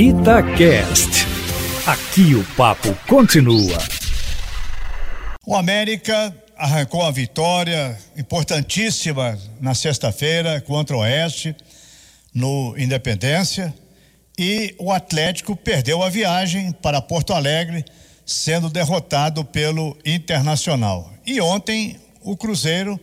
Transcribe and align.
Itacast. 0.00 1.26
Aqui 1.84 2.32
o 2.36 2.44
papo 2.54 2.94
continua. 3.08 3.76
O 5.44 5.56
América 5.56 6.32
arrancou 6.56 7.02
a 7.02 7.10
vitória 7.10 7.98
importantíssima 8.16 9.36
na 9.60 9.74
sexta-feira 9.74 10.60
contra 10.60 10.96
o 10.96 11.00
Oeste, 11.00 11.52
no 12.32 12.76
Independência, 12.78 13.74
e 14.38 14.72
o 14.78 14.92
Atlético 14.92 15.56
perdeu 15.56 16.00
a 16.00 16.08
viagem 16.08 16.70
para 16.70 17.02
Porto 17.02 17.32
Alegre, 17.32 17.84
sendo 18.24 18.70
derrotado 18.70 19.44
pelo 19.44 19.98
Internacional. 20.06 21.12
E 21.26 21.40
ontem 21.40 21.96
o 22.22 22.36
Cruzeiro 22.36 23.00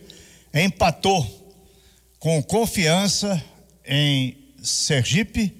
empatou 0.54 1.26
com 2.18 2.42
confiança 2.42 3.38
em 3.86 4.34
Sergipe 4.62 5.54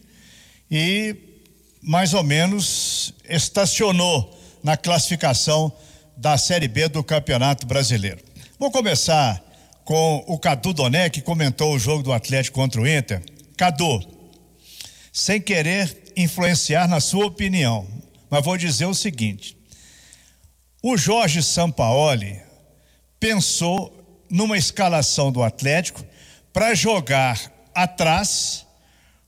e 0.70 1.25
mais 1.86 2.12
ou 2.14 2.24
menos 2.24 3.14
estacionou 3.28 4.36
na 4.60 4.76
classificação 4.76 5.72
da 6.16 6.36
Série 6.36 6.66
B 6.66 6.88
do 6.88 7.04
Campeonato 7.04 7.64
Brasileiro. 7.64 8.18
Vou 8.58 8.72
começar 8.72 9.40
com 9.84 10.24
o 10.26 10.36
Cadu 10.36 10.72
Doné, 10.72 11.08
que 11.08 11.20
comentou 11.20 11.72
o 11.72 11.78
jogo 11.78 12.02
do 12.02 12.12
Atlético 12.12 12.56
contra 12.56 12.80
o 12.80 12.88
Inter. 12.88 13.22
Cadu, 13.56 14.02
sem 15.12 15.40
querer 15.40 16.12
influenciar 16.16 16.88
na 16.88 16.98
sua 16.98 17.26
opinião, 17.26 17.86
mas 18.28 18.44
vou 18.44 18.56
dizer 18.56 18.86
o 18.86 18.94
seguinte: 18.94 19.56
o 20.82 20.96
Jorge 20.96 21.40
Sampaoli 21.40 22.40
pensou 23.20 24.26
numa 24.28 24.58
escalação 24.58 25.30
do 25.30 25.40
Atlético 25.40 26.04
para 26.52 26.74
jogar 26.74 27.52
atrás 27.72 28.65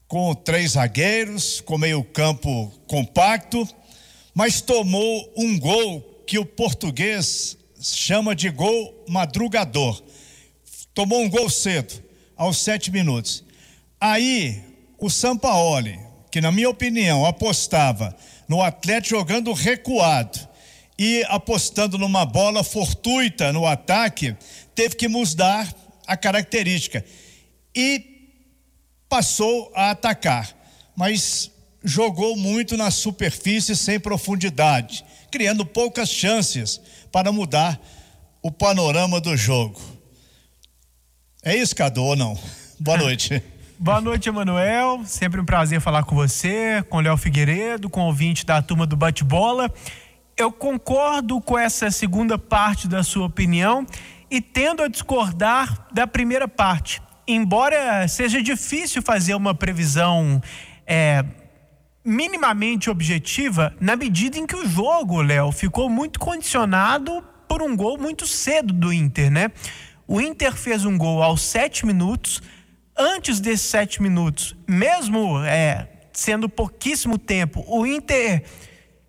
com 0.08 0.34
três 0.34 0.72
zagueiros, 0.72 1.60
com 1.60 1.76
meio-campo 1.76 2.72
compacto, 2.86 3.68
mas 4.34 4.62
tomou 4.62 5.30
um 5.36 5.58
gol 5.58 6.00
que 6.26 6.38
o 6.38 6.46
português 6.46 7.58
chama 7.78 8.34
de 8.34 8.48
gol 8.48 9.04
madrugador. 9.06 10.02
Tomou 10.94 11.20
um 11.20 11.28
gol 11.28 11.50
cedo, 11.50 12.02
aos 12.36 12.56
sete 12.58 12.90
minutos. 12.90 13.44
Aí, 14.00 14.62
o 14.98 15.10
Sampaoli, 15.10 16.00
que 16.30 16.40
na 16.40 16.50
minha 16.50 16.70
opinião 16.70 17.26
apostava 17.26 18.16
no 18.48 18.62
Atlético 18.62 19.16
jogando 19.18 19.52
recuado 19.52 20.48
e 20.98 21.22
apostando 21.28 21.98
numa 21.98 22.24
bola 22.24 22.64
fortuita 22.64 23.52
no 23.52 23.66
ataque, 23.66 24.34
teve 24.74 24.96
que 24.96 25.06
mudar 25.06 25.72
a 26.06 26.16
característica 26.16 27.04
e 27.74 28.17
passou 29.08 29.72
a 29.74 29.90
atacar, 29.90 30.54
mas 30.96 31.50
jogou 31.82 32.36
muito 32.36 32.76
na 32.76 32.90
superfície 32.90 33.74
sem 33.74 33.98
profundidade, 33.98 35.04
criando 35.30 35.64
poucas 35.64 36.08
chances 36.08 36.80
para 37.10 37.32
mudar 37.32 37.80
o 38.42 38.50
panorama 38.50 39.20
do 39.20 39.36
jogo. 39.36 39.80
É 41.42 41.56
isso, 41.56 41.74
Cadu, 41.74 42.02
ou 42.02 42.16
não? 42.16 42.38
Boa 42.78 42.98
noite. 42.98 43.42
Boa 43.78 44.00
noite, 44.00 44.28
Emanuel. 44.28 45.02
Sempre 45.04 45.40
um 45.40 45.44
prazer 45.44 45.80
falar 45.80 46.02
com 46.02 46.14
você, 46.14 46.84
com 46.90 46.96
o 46.98 47.00
Léo 47.00 47.16
Figueiredo, 47.16 47.88
com 47.88 48.00
o 48.00 48.06
ouvinte 48.06 48.44
da 48.44 48.60
turma 48.60 48.86
do 48.86 48.96
Bate-Bola. 48.96 49.72
Eu 50.36 50.50
concordo 50.50 51.40
com 51.40 51.58
essa 51.58 51.90
segunda 51.90 52.36
parte 52.36 52.88
da 52.88 53.02
sua 53.02 53.26
opinião 53.26 53.86
e 54.30 54.40
tendo 54.40 54.82
a 54.82 54.88
discordar 54.88 55.86
da 55.92 56.06
primeira 56.06 56.48
parte. 56.48 57.00
Embora 57.30 58.08
seja 58.08 58.42
difícil 58.42 59.02
fazer 59.02 59.34
uma 59.34 59.54
previsão 59.54 60.40
é, 60.86 61.22
minimamente 62.02 62.88
objetiva, 62.88 63.76
na 63.78 63.94
medida 63.96 64.38
em 64.38 64.46
que 64.46 64.56
o 64.56 64.66
jogo, 64.66 65.20
Léo, 65.20 65.52
ficou 65.52 65.90
muito 65.90 66.18
condicionado 66.18 67.22
por 67.46 67.62
um 67.62 67.76
gol 67.76 67.98
muito 67.98 68.26
cedo 68.26 68.72
do 68.72 68.90
Inter, 68.90 69.30
né? 69.30 69.52
O 70.06 70.22
Inter 70.22 70.54
fez 70.54 70.86
um 70.86 70.96
gol 70.96 71.22
aos 71.22 71.42
sete 71.42 71.84
minutos 71.84 72.40
antes 72.96 73.40
desses 73.40 73.66
sete 73.66 74.00
minutos, 74.00 74.56
mesmo 74.66 75.38
é, 75.44 75.86
sendo 76.14 76.48
pouquíssimo 76.48 77.18
tempo, 77.18 77.62
o 77.68 77.86
Inter 77.86 78.42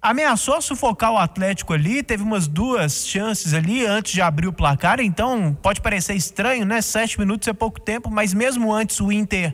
ameaçou 0.02 0.62
sufocar 0.62 1.12
o 1.12 1.18
Atlético 1.18 1.74
ali, 1.74 2.02
teve 2.02 2.24
umas 2.24 2.48
duas 2.48 3.06
chances 3.06 3.54
ali 3.54 3.86
antes 3.86 4.14
de 4.14 4.22
abrir 4.22 4.48
o 4.48 4.54
placar, 4.54 5.00
então 5.00 5.58
pode 5.62 5.82
parecer 5.82 6.14
estranho, 6.16 6.66
né? 6.66 6.82
Sete 6.82 7.20
minutos 7.20 7.48
é 7.48 7.54
pouco 7.54 7.80
tempo, 7.80 8.10
mas 8.10 8.34
mesmo 8.34 8.74
antes 8.74 9.00
o 9.00 9.12
Inter 9.12 9.54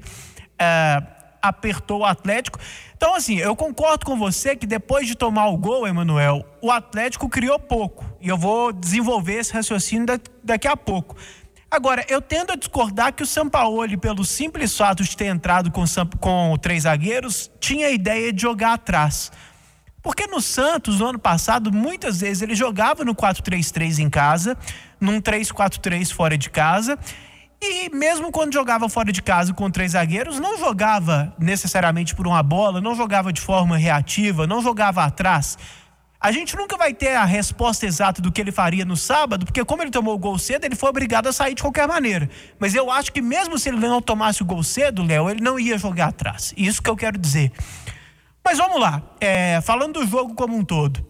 é, 0.59 1.01
apertou 1.41 2.01
o 2.01 2.05
Atlético. 2.05 2.59
Então, 2.95 3.15
assim, 3.15 3.37
eu 3.37 3.55
concordo 3.55 4.05
com 4.05 4.17
você 4.17 4.55
que 4.55 4.65
depois 4.65 5.07
de 5.07 5.15
tomar 5.15 5.47
o 5.47 5.57
gol, 5.57 5.87
Emanuel, 5.87 6.45
o 6.61 6.71
Atlético 6.71 7.27
criou 7.27 7.59
pouco. 7.59 8.05
E 8.21 8.29
eu 8.29 8.37
vou 8.37 8.71
desenvolver 8.71 9.35
esse 9.35 9.53
raciocínio 9.53 10.05
daqui 10.43 10.67
a 10.67 10.77
pouco. 10.77 11.15
Agora, 11.69 12.05
eu 12.07 12.21
tendo 12.21 12.53
a 12.53 12.55
discordar 12.55 13.11
que 13.13 13.21
o 13.21 13.25
Sampaoli, 13.25 13.97
pelo 13.97 14.23
simples 14.23 14.77
fato 14.77 15.03
de 15.03 15.17
ter 15.17 15.25
entrado 15.25 15.69
com, 15.71 15.83
com 16.19 16.57
três 16.61 16.83
zagueiros, 16.83 17.51
tinha 17.59 17.87
a 17.87 17.91
ideia 17.91 18.31
de 18.31 18.41
jogar 18.41 18.73
atrás. 18.73 19.31
Porque 20.05 20.27
no 20.27 20.39
Santos, 20.39 20.99
no 20.99 21.07
ano 21.07 21.17
passado, 21.17 21.71
muitas 21.71 22.21
vezes 22.21 22.43
ele 22.43 22.53
jogava 22.53 23.03
no 23.03 23.15
4-3-3 23.15 23.97
em 23.97 24.07
casa, 24.07 24.55
num 25.01 25.19
3-4-3 25.19 26.13
fora 26.13 26.37
de 26.37 26.47
casa. 26.47 26.95
E 27.59 27.89
mesmo 27.89 28.31
quando 28.31 28.53
jogava 28.53 28.87
fora 28.87 29.11
de 29.11 29.23
casa 29.23 29.51
com 29.51 29.67
três 29.71 29.93
zagueiros, 29.93 30.39
não 30.39 30.59
jogava 30.59 31.33
necessariamente 31.39 32.13
por 32.13 32.27
uma 32.27 32.43
bola, 32.43 32.79
não 32.79 32.93
jogava 32.93 33.33
de 33.33 33.41
forma 33.41 33.77
reativa, 33.77 34.45
não 34.45 34.61
jogava 34.61 35.03
atrás. 35.03 35.57
A 36.21 36.31
gente 36.31 36.55
nunca 36.55 36.77
vai 36.77 36.93
ter 36.93 37.15
a 37.15 37.25
resposta 37.25 37.87
exata 37.87 38.21
do 38.21 38.31
que 38.31 38.39
ele 38.39 38.51
faria 38.51 38.85
no 38.85 38.95
sábado, 38.95 39.43
porque 39.43 39.65
como 39.65 39.81
ele 39.81 39.89
tomou 39.89 40.13
o 40.13 40.19
gol 40.19 40.37
cedo, 40.37 40.65
ele 40.65 40.75
foi 40.75 40.91
obrigado 40.91 41.25
a 41.25 41.33
sair 41.33 41.55
de 41.55 41.63
qualquer 41.63 41.87
maneira. 41.87 42.29
Mas 42.59 42.75
eu 42.75 42.91
acho 42.91 43.11
que 43.11 43.23
mesmo 43.23 43.57
se 43.57 43.69
ele 43.69 43.79
não 43.79 43.99
tomasse 43.99 44.43
o 44.43 44.45
gol 44.45 44.61
cedo, 44.61 45.01
Léo, 45.01 45.31
ele 45.31 45.41
não 45.41 45.59
ia 45.59 45.79
jogar 45.79 46.09
atrás. 46.09 46.53
Isso 46.55 46.79
que 46.79 46.91
eu 46.91 46.95
quero 46.95 47.17
dizer. 47.17 47.51
Mas 48.45 48.59
vamos 48.59 48.79
lá, 48.79 49.01
é, 49.19 49.59
falando 49.61 49.99
do 49.99 50.05
jogo 50.05 50.35
como 50.35 50.55
um 50.55 50.63
todo. 50.63 51.03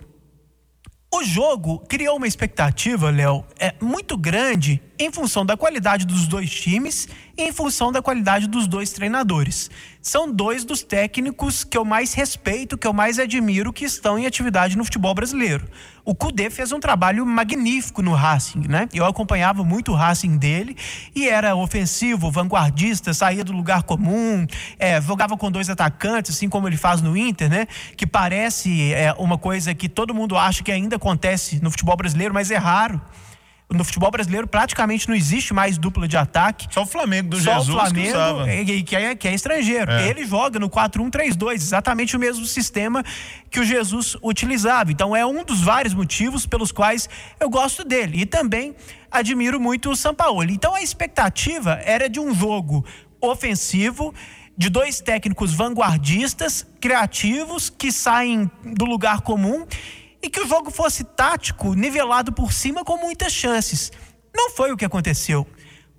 O 1.13 1.22
jogo 1.22 1.79
criou 1.79 2.16
uma 2.16 2.28
expectativa, 2.28 3.12
Léo, 3.12 3.44
é, 3.59 3.75
muito 3.81 4.18
grande 4.18 4.81
em 4.97 5.11
função 5.11 5.45
da 5.45 5.57
qualidade 5.57 6.06
dos 6.06 6.28
dois 6.28 6.50
times 6.50 7.07
e 7.38 7.44
em 7.44 7.51
função 7.51 7.91
da 7.91 8.01
qualidade 8.01 8.47
dos 8.47 8.67
dois 8.67 8.91
treinadores. 8.91 9.69
São 10.01 10.31
dois 10.31 10.63
dos 10.63 10.83
técnicos 10.83 11.63
que 11.63 11.78
eu 11.78 11.83
mais 11.83 12.13
respeito, 12.13 12.78
que 12.78 12.88
eu 12.88 12.94
mais 12.94 13.19
admiro, 13.19 13.73
que 13.73 13.83
estão 13.83 14.17
em 14.17 14.25
atividade 14.25 14.78
no 14.78 14.85
futebol 14.85 15.13
brasileiro. 15.13 15.67
O 16.06 16.13
Cudê 16.13 16.50
fez 16.50 16.72
um 16.72 16.79
trabalho 16.79 17.25
magnífico 17.25 18.01
no 18.01 18.13
Racing, 18.13 18.67
né? 18.69 18.88
Eu 18.94 19.06
acompanhava 19.06 19.63
muito 19.63 19.91
o 19.91 19.95
Racing 19.95 20.38
dele 20.38 20.78
e 21.16 21.27
era 21.27 21.56
ofensivo, 21.56 22.29
vanguardista, 22.29 23.13
saía 23.13 23.44
do 23.44 23.51
lugar 23.51 23.83
comum, 23.83 24.45
é, 24.77 25.01
jogava 25.01 25.35
com 25.35 25.51
dois 25.51 25.69
atacantes, 25.69 26.35
assim 26.35 26.47
como 26.47 26.67
ele 26.67 26.77
faz 26.77 27.01
no 27.01 27.17
Inter, 27.17 27.50
né? 27.50 27.67
Que 27.97 28.06
parece 28.06 28.94
é, 28.94 29.13
uma 29.17 29.38
coisa 29.38 29.73
que 29.73 29.89
todo 29.89 30.13
mundo 30.13 30.38
acha 30.38 30.63
que 30.63 30.72
ainda 30.72 30.95
acontece 30.95 31.59
no 31.62 31.72
futebol 31.72 31.97
brasileiro, 31.97 32.33
mas 32.33 32.51
é 32.51 32.57
raro 32.57 33.01
no 33.72 33.84
futebol 33.84 34.12
brasileiro 34.12 34.48
praticamente 34.48 35.08
não 35.09 35.16
existe 35.16 35.53
mais 35.53 35.78
dupla 35.78 36.08
de 36.08 36.16
ataque. 36.16 36.68
Só 36.72 36.84
o 36.84 36.86
Flamengo 36.86 37.30
do 37.30 37.38
Só 37.38 37.53
Jesus 37.53 37.70
o 37.70 37.80
Flamengo, 37.80 38.02
que 38.02 38.09
usava. 38.09 38.46
Que 38.46 38.96
é, 38.96 39.16
que 39.16 39.28
é 39.28 39.34
estrangeiro. 39.34 39.92
É. 39.92 40.08
Ele 40.08 40.26
joga 40.26 40.59
no 40.59 40.70
4-1-3-2, 40.70 41.53
exatamente 41.53 42.16
o 42.16 42.20
mesmo 42.20 42.46
sistema 42.46 43.04
que 43.50 43.59
o 43.59 43.66
Jesus 43.66 44.16
utilizava. 44.22 44.92
Então 44.92 45.16
é 45.16 45.25
um 45.25 45.44
dos 45.44 45.62
vários 45.62 45.94
motivos 45.94 46.46
pelos 46.46 46.72
quais 46.72 47.09
eu 47.40 47.50
gosto 47.50 47.84
dele. 47.84 48.22
E 48.22 48.25
também 48.25 48.75
admiro 49.09 49.59
muito 49.59 49.90
o 49.90 49.96
Sampaoli. 49.96 50.54
Então 50.54 50.75
a 50.75 50.81
expectativa 50.81 51.80
era 51.84 52.08
de 52.08 52.20
um 52.20 52.34
jogo 52.34 52.86
ofensivo 53.20 54.14
de 54.58 54.70
dois 54.70 55.02
técnicos 55.02 55.54
vanguardistas, 55.54 56.66
criativos, 56.80 57.70
que 57.70 57.92
saem 57.92 58.50
do 58.63 58.86
lugar 58.86 59.22
comum 59.22 59.66
e 60.25 60.30
que 60.30 60.42
o 60.42 60.48
jogo 60.48 60.72
fosse 60.72 61.04
tático, 61.04 61.75
nivelado 61.75 62.31
por 62.31 62.51
cima 62.51 62.83
com 62.83 62.98
muitas 62.98 63.31
chances. 63.31 63.92
Não 64.36 64.50
foi 64.50 64.72
o 64.72 64.77
que 64.77 64.83
aconteceu. 64.83 65.45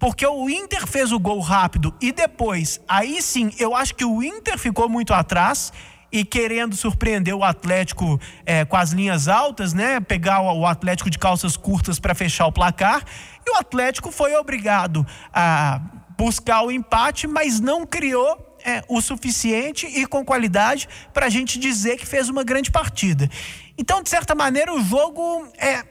Porque 0.01 0.27
o 0.27 0.51
Inter 0.51 0.85
fez 0.85 1.13
o 1.13 1.19
gol 1.19 1.39
rápido 1.39 1.95
e 2.01 2.11
depois, 2.11 2.81
aí 2.89 3.23
sim, 3.23 3.53
eu 3.57 3.75
acho 3.75 3.95
que 3.95 4.05
o 4.05 4.21
Inter 4.23 4.59
ficou 4.59 4.89
muito 4.89 5.15
atrás 5.15 5.73
e 6.11 6.25
querendo 6.25 6.77
surpreender 6.77 7.35
o 7.35 7.45
Atlético 7.45 8.21
é, 8.45 8.65
com 8.65 8.77
as 8.77 8.91
linhas 8.91 9.29
altas, 9.29 9.73
né? 9.73 10.01
Pegar 10.01 10.43
o 10.43 10.67
Atlético 10.67 11.09
de 11.09 11.19
calças 11.19 11.57
curtas 11.57 12.01
para 12.01 12.15
fechar 12.15 12.47
o 12.47 12.53
placar. 12.53 13.05
E 13.47 13.51
o 13.51 13.55
Atlético 13.55 14.11
foi 14.11 14.35
obrigado 14.35 15.07
a 15.33 15.81
buscar 16.19 16.63
o 16.63 16.73
empate, 16.73 17.29
mas 17.29 17.61
não 17.61 17.87
criou 17.87 18.59
é, 18.65 18.83
o 18.89 19.01
suficiente 19.01 19.87
e 19.87 20.05
com 20.07 20.25
qualidade 20.25 20.89
para 21.15 21.27
a 21.27 21.31
gente 21.31 21.59
dizer 21.59 21.97
que 21.97 22.05
fez 22.05 22.29
uma 22.29 22.43
grande 22.43 22.71
partida. 22.71 23.31
Então, 23.79 24.03
de 24.03 24.09
certa 24.09 24.35
maneira, 24.35 24.73
o 24.73 24.83
jogo 24.83 25.49
é 25.59 25.85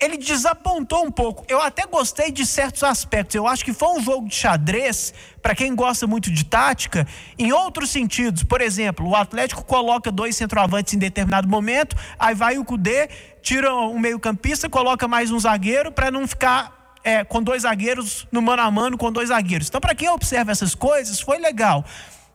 ele 0.00 0.18
desapontou 0.18 1.04
um 1.04 1.10
pouco. 1.10 1.44
Eu 1.48 1.62
até 1.62 1.86
gostei 1.86 2.30
de 2.30 2.44
certos 2.44 2.82
aspectos. 2.82 3.34
Eu 3.34 3.46
acho 3.46 3.64
que 3.64 3.72
foi 3.72 3.88
um 3.88 4.02
jogo 4.02 4.28
de 4.28 4.34
xadrez, 4.34 5.14
para 5.40 5.54
quem 5.54 5.74
gosta 5.74 6.06
muito 6.06 6.30
de 6.30 6.44
tática, 6.44 7.06
em 7.38 7.52
outros 7.52 7.90
sentidos. 7.90 8.42
Por 8.42 8.60
exemplo, 8.60 9.08
o 9.08 9.16
Atlético 9.16 9.64
coloca 9.64 10.10
dois 10.12 10.36
centroavantes 10.36 10.92
em 10.92 10.98
determinado 10.98 11.48
momento, 11.48 11.96
aí 12.18 12.34
vai 12.34 12.58
o 12.58 12.64
Cudê, 12.64 13.08
tira 13.40 13.74
um 13.74 13.98
meio-campista, 13.98 14.68
coloca 14.68 15.08
mais 15.08 15.30
um 15.30 15.38
zagueiro 15.38 15.90
para 15.90 16.10
não 16.10 16.26
ficar 16.26 16.94
é, 17.02 17.24
com 17.24 17.42
dois 17.42 17.62
zagueiros 17.62 18.26
no 18.30 18.42
mano 18.42 18.62
a 18.62 18.70
mano 18.70 18.98
com 18.98 19.10
dois 19.10 19.28
zagueiros. 19.28 19.68
Então, 19.68 19.80
para 19.80 19.94
quem 19.94 20.08
observa 20.08 20.52
essas 20.52 20.74
coisas, 20.74 21.20
foi 21.20 21.38
legal. 21.38 21.84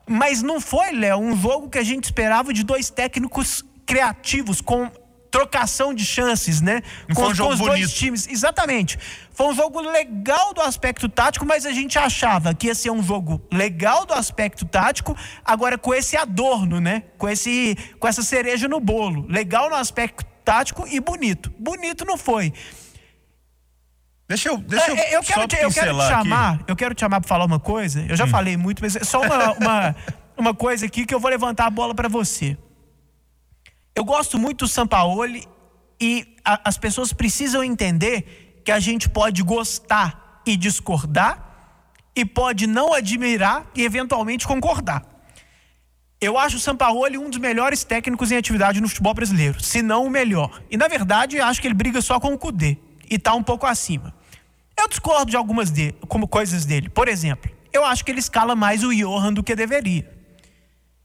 Mas 0.08 0.42
não 0.42 0.60
foi, 0.60 0.92
Léo, 0.92 1.20
um 1.20 1.40
jogo 1.40 1.70
que 1.70 1.78
a 1.78 1.84
gente 1.84 2.06
esperava 2.06 2.52
de 2.52 2.64
dois 2.64 2.90
técnicos 2.90 3.64
criativos, 3.90 4.62
com 4.62 4.88
trocação 5.32 5.96
de 5.96 6.06
chances, 6.06 6.62
né? 6.62 6.84
Não 7.08 7.16
com, 7.16 7.24
um 7.24 7.36
com 7.36 7.48
os 7.50 7.60
bonito. 7.60 7.66
dois 7.66 7.92
times. 7.92 8.28
Exatamente. 8.28 9.00
Foi 9.32 9.48
um 9.48 9.56
jogo 9.56 9.82
legal 9.82 10.54
do 10.54 10.62
aspecto 10.62 11.10
tático, 11.10 11.44
mas 11.44 11.66
a 11.66 11.72
gente 11.72 11.98
achava 11.98 12.54
que 12.54 12.68
ia 12.68 12.76
ser 12.76 12.92
um 12.92 13.02
jogo 13.02 13.42
legal 13.52 14.06
do 14.06 14.14
aspecto 14.14 14.64
tático, 14.64 15.18
agora 15.44 15.76
com 15.76 15.92
esse 15.92 16.16
adorno, 16.16 16.80
né? 16.80 17.04
Com, 17.18 17.28
esse, 17.28 17.76
com 18.00 18.08
essa 18.08 18.22
cereja 18.22 18.68
no 18.68 18.80
bolo. 18.80 19.26
Legal 19.28 19.72
no 19.72 19.76
aspecto 19.76 20.24
tático 20.46 20.88
e 20.88 21.00
bonito. 21.00 21.52
Bonito 21.58 22.06
não 22.06 22.18
foi. 22.18 22.54
Deixa 24.28 24.50
eu, 24.50 24.58
deixa 24.58 24.92
eu, 24.92 24.98
É, 24.98 25.16
eu 25.16 25.24
quero, 25.24 25.48
te, 25.48 25.56
eu 25.56 25.72
quero 25.72 25.98
te 25.98 26.08
chamar, 26.08 26.54
aqui. 26.54 26.64
eu 26.68 26.76
quero 26.76 26.94
te 26.94 27.00
chamar 27.00 27.22
para 27.22 27.28
falar 27.28 27.46
uma 27.46 27.60
coisa. 27.60 28.06
Eu 28.08 28.16
já 28.16 28.26
hum. 28.26 28.30
falei 28.30 28.56
muito, 28.56 28.84
mas 28.84 28.96
é 28.96 29.04
só 29.04 29.20
uma, 29.22 29.54
uma, 29.54 29.96
uma 30.38 30.54
coisa 30.54 30.86
aqui 30.86 31.08
que 31.08 31.16
eu 31.16 31.20
vou 31.20 31.32
levantar 31.32 31.66
a 31.66 31.70
bola 31.72 31.96
para 31.96 32.08
você. 32.08 32.56
Eu 34.00 34.06
gosto 34.06 34.40
muito 34.40 34.60
do 34.60 34.68
Sampaoli 34.70 35.46
e 36.00 36.38
a, 36.46 36.70
as 36.70 36.78
pessoas 36.78 37.12
precisam 37.12 37.62
entender 37.62 38.62
que 38.64 38.72
a 38.72 38.80
gente 38.80 39.10
pode 39.10 39.44
gostar 39.44 40.42
e 40.46 40.56
discordar 40.56 41.84
e 42.16 42.24
pode 42.24 42.66
não 42.66 42.94
admirar 42.94 43.70
e 43.76 43.84
eventualmente 43.84 44.48
concordar. 44.48 45.04
Eu 46.22 46.38
acho 46.38 46.56
o 46.56 46.60
Sampaoli 46.62 47.18
um 47.18 47.30
dos 47.30 47.40
melhores 47.40 47.84
técnicos 47.84 48.32
em 48.32 48.38
atividade 48.38 48.80
no 48.80 48.88
futebol 48.88 49.14
brasileiro, 49.14 49.62
se 49.62 49.82
não 49.82 50.06
o 50.06 50.10
melhor. 50.10 50.62
E 50.72 50.78
na 50.78 50.88
verdade, 50.88 51.38
acho 51.42 51.60
que 51.60 51.68
ele 51.68 51.74
briga 51.74 52.02
só 52.02 52.22
com 52.22 52.34
o 52.34 52.38
Cudê 52.38 52.78
e 53.12 53.16
está 53.16 53.34
um 53.34 53.44
pouco 53.44 53.66
acima. 53.66 54.16
Eu 54.78 54.88
discordo 54.88 55.30
de 55.30 55.36
algumas 55.36 55.72
de, 55.72 55.92
como 56.08 56.26
coisas 56.26 56.64
dele. 56.64 56.88
Por 56.88 57.10
exemplo, 57.10 57.52
eu 57.74 57.84
acho 57.84 58.06
que 58.06 58.12
ele 58.12 58.20
escala 58.20 58.56
mais 58.56 58.82
o 58.82 58.96
Johan 58.96 59.34
do 59.34 59.44
que 59.44 59.54
deveria. 59.54 60.19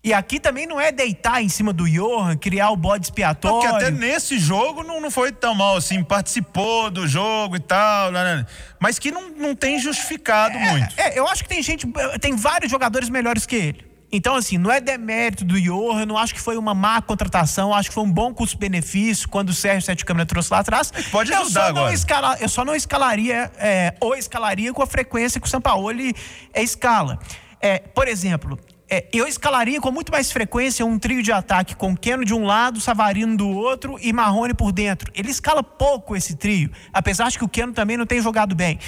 E 0.05 0.13
aqui 0.13 0.39
também 0.39 0.67
não 0.67 0.79
é 0.79 0.93
deitar 0.93 1.43
em 1.43 1.49
cima 1.49 1.73
do 1.73 1.89
Johan, 1.89 2.37
criar 2.37 2.69
o 2.69 2.77
bode 2.77 3.07
expiatório. 3.07 3.59
Porque 3.59 3.75
até 3.75 3.91
nesse 3.91 4.39
jogo 4.39 4.83
não, 4.83 5.01
não 5.01 5.11
foi 5.11 5.33
tão 5.33 5.55
mal 5.55 5.79
assim, 5.79 6.05
participou 6.05 6.91
do 6.91 7.09
jogo 7.09 7.57
e 7.57 7.61
tal, 7.61 8.13
né, 8.13 8.23
né, 8.23 8.37
né. 8.37 8.47
mas 8.79 8.99
que 8.99 9.11
não, 9.11 9.31
não 9.31 9.55
tem 9.55 9.79
justificado 9.79 10.59
é, 10.59 10.71
muito. 10.71 11.01
É, 11.01 11.19
eu 11.19 11.27
acho 11.27 11.43
que 11.43 11.49
tem 11.49 11.63
gente, 11.63 11.87
tem 12.21 12.37
vários 12.37 12.71
jogadores 12.71 13.09
melhores 13.09 13.47
que 13.47 13.57
ele. 13.57 13.95
Então, 14.13 14.37
assim, 14.37 14.59
não 14.59 14.71
é 14.71 14.79
demérito 14.79 15.43
do 15.43 15.59
Johan, 15.59 16.05
não 16.05 16.19
acho 16.19 16.35
que 16.35 16.41
foi 16.41 16.59
uma 16.59 16.75
má 16.75 17.01
contratação, 17.01 17.75
acho 17.75 17.89
que 17.89 17.95
foi 17.95 18.05
um 18.05 18.13
bom 18.13 18.33
custo-benefício 18.35 19.27
quando 19.27 19.49
o 19.49 19.55
Sérgio 19.55 19.83
Sete 19.83 20.05
Câmara 20.05 20.27
trouxe 20.27 20.53
lá 20.53 20.59
atrás. 20.59 20.93
É 20.95 21.03
pode 21.05 21.33
ajudar 21.33 21.63
eu 21.63 21.67
agora. 21.69 21.95
Escala, 21.95 22.37
eu 22.41 22.49
só 22.49 22.63
não 22.63 22.75
escalaria, 22.75 23.51
é, 23.57 23.95
ou 23.99 24.15
escalaria 24.15 24.73
com 24.75 24.83
a 24.83 24.87
frequência 24.87 25.41
que 25.41 25.47
o 25.47 25.51
Sampaoli 25.51 26.15
é, 26.53 26.63
escala. 26.63 27.19
É, 27.59 27.79
por 27.79 28.07
exemplo, 28.07 28.59
é, 28.95 29.09
eu 29.13 29.27
escalaria 29.27 29.81
com 29.81 29.91
muito 29.91 30.13
mais 30.13 30.31
frequência 30.31 30.87
um 30.87 30.99
trio 31.01 31.21
de 31.21 31.33
ataque 31.33 31.75
com 31.75 31.97
Keno 31.97 32.25
de 32.25 32.33
um 32.33 32.45
lado, 32.45 32.81
Savarino 32.81 33.37
do 33.37 33.49
outro 33.49 33.99
e 34.01 34.13
Marrone 34.13 34.55
por 34.55 34.71
dentro. 34.71 35.11
Ele 35.15 35.31
escala 35.31 35.65
pouco 35.65 36.15
esse 36.15 36.37
trio, 36.37 36.71
apesar 36.93 37.29
de 37.29 37.39
que 37.39 37.45
o 37.45 37.49
Keno 37.49 37.73
também 37.73 37.97
não 37.97 38.07
tem 38.07 38.23
jogado 38.23 38.55
bem. 38.55 38.79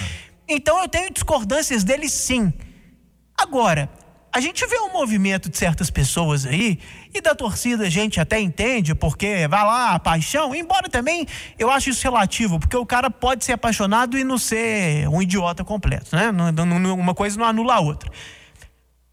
Então 0.49 0.81
eu 0.81 0.89
tenho 0.89 1.13
discordâncias 1.13 1.83
dele 1.83 2.09
sim. 2.09 2.53
Agora, 3.37 3.91
a 4.33 4.41
gente 4.41 4.65
vê 4.67 4.79
um 4.79 4.93
movimento 4.93 5.51
de 5.51 5.57
certas 5.59 5.91
pessoas 5.91 6.47
aí, 6.47 6.79
e 7.13 7.21
da 7.21 7.35
torcida 7.35 7.85
a 7.87 7.91
gente 7.91 8.21
até 8.21 8.39
entende, 8.39 8.95
porque 8.95 9.49
vai 9.49 9.65
lá, 9.65 9.99
paixão, 9.99 10.55
embora 10.55 10.89
também 10.89 11.27
eu 11.59 11.69
acho 11.69 11.91
isso 11.91 12.05
relativo, 12.05 12.61
porque 12.61 12.77
o 12.77 12.87
cara 12.87 13.11
pode 13.11 13.45
ser 13.45 13.55
apaixonado 13.55 14.17
e 14.17 14.23
não 14.23 14.39
ser 14.39 15.09
um 15.09 15.21
idiota 15.21 15.65
completo, 15.65 16.15
né? 16.15 16.31
Uma 16.31 17.15
coisa 17.15 17.37
não 17.39 17.47
anula 17.47 17.75
a 17.75 17.81
outra. 17.81 18.11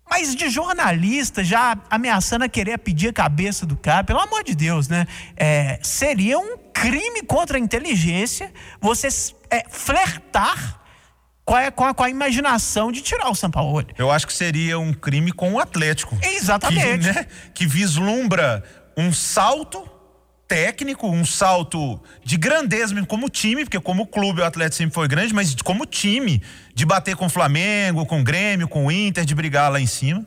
Mas 0.10 0.36
de 0.36 0.50
jornalista 0.50 1.44
já 1.44 1.78
ameaçando 1.90 2.46
a 2.46 2.50
querer 2.50 2.78
pedir 2.78 3.10
a 3.10 3.14
cabeça 3.14 3.66
do 3.66 3.76
cara, 3.76 4.04
pelo 4.04 4.20
amor 4.20 4.44
de 4.44 4.54
Deus, 4.54 4.88
né? 4.88 5.08
É, 5.36 5.80
seria 5.82 6.38
um 6.38 6.58
crime 6.74 7.22
contra 7.24 7.58
a 7.58 7.60
inteligência 7.60 8.52
você 8.80 9.08
é, 9.50 9.64
flertar 9.70 10.82
com 11.46 11.56
a, 11.56 11.72
com, 11.72 11.86
a, 11.86 11.94
com 11.94 12.04
a, 12.04 12.10
imaginação 12.10 12.92
de 12.92 13.02
tirar 13.02 13.30
o 13.30 13.36
Sampaoli. 13.36 13.88
Eu 13.98 14.12
acho 14.12 14.28
que 14.28 14.34
seria 14.34 14.80
um 14.80 14.94
crime 14.94 15.32
com 15.32 15.54
o 15.54 15.60
Atlético. 15.60 16.18
Exatamente. 16.22 17.08
Que, 17.08 17.14
né, 17.14 17.28
que 17.54 17.68
vislumbra 17.68 18.64
um 18.98 19.12
salto 19.12 19.90
técnico, 20.54 21.10
um 21.10 21.26
salto 21.26 22.00
de 22.24 22.38
grandeza 22.38 22.94
mesmo 22.94 23.08
como 23.08 23.28
time, 23.28 23.66
porque 23.66 23.80
como 23.80 24.06
clube 24.06 24.42
o 24.42 24.46
Atlético 24.46 24.76
sempre 24.76 24.94
foi 24.94 25.08
grande, 25.08 25.34
mas 25.34 25.56
como 25.64 25.84
time, 25.84 26.44
de 26.76 26.86
bater 26.86 27.16
com 27.16 27.26
o 27.26 27.30
Flamengo, 27.30 28.06
com 28.06 28.22
o 28.22 28.24
Grêmio, 28.24 28.68
com 28.68 28.86
o 28.86 28.92
Inter, 28.92 29.26
de 29.26 29.34
brigar 29.34 29.72
lá 29.72 29.80
em 29.80 29.88
cima. 29.88 30.24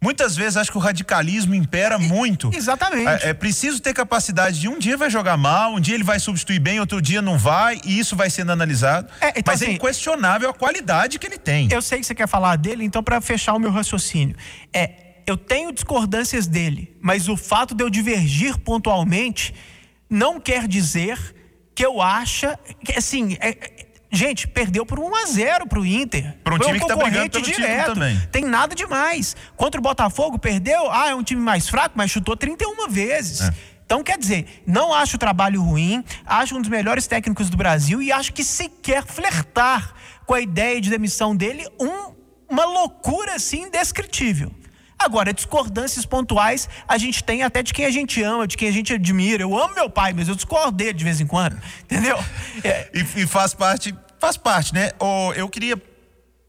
Muitas 0.00 0.34
vezes 0.34 0.56
acho 0.56 0.70
que 0.70 0.78
o 0.78 0.80
radicalismo 0.80 1.54
impera 1.54 1.98
muito. 1.98 2.50
Exatamente. 2.54 3.26
É, 3.26 3.30
é, 3.30 3.34
preciso 3.34 3.78
ter 3.78 3.92
capacidade 3.92 4.58
de 4.58 4.68
um 4.68 4.78
dia 4.78 4.96
vai 4.96 5.10
jogar 5.10 5.36
mal, 5.36 5.74
um 5.74 5.80
dia 5.80 5.96
ele 5.96 6.04
vai 6.04 6.18
substituir 6.18 6.60
bem, 6.60 6.80
outro 6.80 7.02
dia 7.02 7.20
não 7.20 7.36
vai, 7.36 7.78
e 7.84 7.98
isso 7.98 8.16
vai 8.16 8.30
sendo 8.30 8.52
analisado. 8.52 9.08
É, 9.20 9.30
então, 9.30 9.42
Mas 9.46 9.60
é 9.60 9.64
assim, 9.64 9.72
é 9.72 9.74
inquestionável 9.74 10.48
a 10.48 10.54
qualidade 10.54 11.18
que 11.18 11.26
ele 11.26 11.36
tem. 11.36 11.68
Eu 11.70 11.82
sei 11.82 11.98
que 11.98 12.06
você 12.06 12.14
quer 12.14 12.28
falar 12.28 12.56
dele, 12.56 12.84
então 12.84 13.02
para 13.02 13.20
fechar 13.20 13.52
o 13.52 13.58
meu 13.58 13.70
raciocínio, 13.70 14.34
é 14.72 15.07
eu 15.30 15.36
tenho 15.36 15.72
discordâncias 15.72 16.46
dele, 16.46 16.96
mas 17.00 17.28
o 17.28 17.36
fato 17.36 17.74
de 17.74 17.84
eu 17.84 17.90
divergir 17.90 18.58
pontualmente 18.58 19.54
não 20.08 20.40
quer 20.40 20.66
dizer 20.66 21.18
que 21.74 21.84
eu 21.84 22.00
acha 22.00 22.58
que 22.84 22.96
assim, 22.96 23.36
é, 23.40 23.86
gente, 24.10 24.48
perdeu 24.48 24.86
por 24.86 24.98
1 24.98 25.14
a 25.14 25.26
0 25.26 25.66
pro 25.66 25.84
Inter. 25.84 26.36
Para 26.42 26.54
um 26.54 26.58
time 26.58 26.78
um 26.78 26.80
que 26.80 26.86
tá 26.86 26.96
brigando 26.96 27.30
pelo 27.30 27.44
direto. 27.44 27.94
também. 27.94 28.20
Tem 28.32 28.44
nada 28.44 28.74
demais. 28.74 29.36
Contra 29.56 29.78
o 29.78 29.82
Botafogo 29.82 30.38
perdeu, 30.38 30.90
ah, 30.90 31.10
é 31.10 31.14
um 31.14 31.22
time 31.22 31.40
mais 31.40 31.68
fraco, 31.68 31.94
mas 31.96 32.10
chutou 32.10 32.36
31 32.36 32.88
vezes. 32.88 33.42
É. 33.42 33.54
Então, 33.84 34.02
quer 34.02 34.18
dizer, 34.18 34.62
não 34.66 34.92
acho 34.92 35.16
o 35.16 35.18
trabalho 35.18 35.62
ruim, 35.62 36.04
acho 36.26 36.54
um 36.56 36.60
dos 36.60 36.68
melhores 36.68 37.06
técnicos 37.06 37.48
do 37.48 37.56
Brasil 37.56 38.02
e 38.02 38.12
acho 38.12 38.32
que 38.34 38.44
sequer 38.44 39.02
flertar 39.04 39.94
com 40.26 40.34
a 40.34 40.40
ideia 40.40 40.78
de 40.78 40.90
demissão 40.90 41.34
dele, 41.34 41.66
um, 41.80 42.12
uma 42.50 42.66
loucura 42.66 43.36
assim 43.36 43.62
indescritível. 43.62 44.52
Agora, 44.98 45.32
discordâncias 45.32 46.04
pontuais 46.04 46.68
a 46.86 46.98
gente 46.98 47.22
tem 47.22 47.42
até 47.42 47.62
de 47.62 47.72
quem 47.72 47.86
a 47.86 47.90
gente 47.90 48.22
ama, 48.22 48.46
de 48.46 48.56
quem 48.56 48.68
a 48.68 48.72
gente 48.72 48.92
admira. 48.92 49.42
Eu 49.42 49.56
amo 49.56 49.74
meu 49.74 49.88
pai, 49.88 50.12
mas 50.12 50.28
eu 50.28 50.34
discordo 50.34 50.72
dele 50.72 50.94
de 50.94 51.04
vez 51.04 51.20
em 51.20 51.26
quando, 51.26 51.56
entendeu? 51.84 52.18
É. 52.64 52.90
E, 52.92 53.22
e, 53.22 53.26
faz 53.26 53.54
parte, 53.54 53.94
faz 54.18 54.36
parte, 54.36 54.74
né? 54.74 54.90
Oh, 54.98 55.32
eu 55.36 55.48
queria 55.48 55.80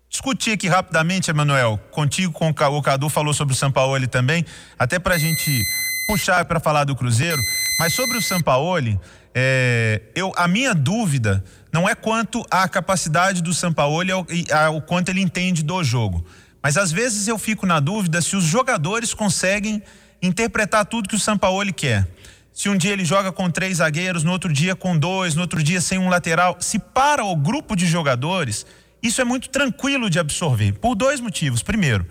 discutir 0.10 0.52
aqui 0.52 0.68
rapidamente, 0.68 1.30
Emanuel, 1.30 1.80
contigo, 1.92 2.34
com 2.34 2.50
o 2.50 2.82
Cadu 2.82 3.10
falou 3.10 3.34
sobre 3.34 3.54
o 3.54 3.58
Sampaoli 3.58 4.08
também, 4.08 4.44
até 4.78 4.98
para 4.98 5.14
a 5.14 5.18
gente 5.20 5.64
puxar 6.08 6.44
para 6.46 6.60
falar 6.60 6.86
do 6.86 6.96
Cruzeiro, 6.96 7.40
mas 7.80 7.94
sobre 7.94 8.18
o 8.18 8.22
Sampaoli, 8.22 9.00
é, 9.36 10.02
eu, 10.16 10.34
a 10.36 10.48
minha 10.48 10.74
dúvida 10.74 11.44
não 11.72 11.88
é 11.88 11.94
quanto 11.94 12.44
à 12.50 12.68
capacidade 12.68 13.44
do 13.44 13.54
Sampaoli 13.54 14.12
e 14.32 14.52
ao 14.52 14.82
quanto 14.82 15.10
ele 15.10 15.22
entende 15.22 15.62
do 15.62 15.84
jogo. 15.84 16.26
Mas 16.62 16.78
às 16.78 16.92
vezes 16.92 17.28
eu 17.28 17.38
fico 17.38 17.66
na 17.66 17.80
dúvida 17.80 18.22
se 18.22 18.36
os 18.36 18.44
jogadores 18.44 19.14
conseguem 19.14 19.82
interpretar 20.22 20.86
tudo 20.86 21.08
que 21.08 21.16
o 21.16 21.20
Sampaoli 21.20 21.72
quer. 21.72 22.08
Se 22.52 22.68
um 22.68 22.76
dia 22.76 22.92
ele 22.92 23.06
joga 23.06 23.32
com 23.32 23.50
três 23.50 23.78
zagueiros, 23.78 24.24
no 24.24 24.32
outro 24.32 24.52
dia 24.52 24.76
com 24.76 24.98
dois, 24.98 25.36
no 25.36 25.42
outro 25.42 25.64
dia 25.64 25.80
sem 25.80 25.98
um 25.98 26.10
lateral. 26.10 26.58
Se 26.60 26.78
para 26.78 27.24
o 27.24 27.36
grupo 27.36 27.76
de 27.76 27.86
jogadores, 27.86 28.66
isso 29.02 29.22
é 29.22 29.24
muito 29.24 29.50
tranquilo 29.50 30.10
de 30.10 30.20
absorver. 30.20 30.74
Por 30.74 30.96
dois 30.96 31.22
motivos. 31.22 31.64
Primeiro, 31.64 32.06